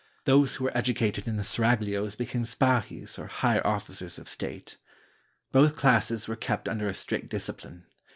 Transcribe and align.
Those 0.25 0.55
who 0.55 0.63
were 0.63 0.75
educated 0.75 1.27
in 1.27 1.35
the 1.35 1.43
seraglios 1.43 2.15
became 2.17 2.43
spahis 2.43 3.19
or 3.19 3.27
higher 3.27 3.61
officers 3.63 4.17
of 4.17 4.27
state. 4.27 4.77
Both 5.51 5.75
classes 5.75 6.27
were 6.27 6.35
kept 6.35 6.67
under 6.67 6.87
a 6.89 6.93
strict 6.95 7.29
discipline. 7.29 7.85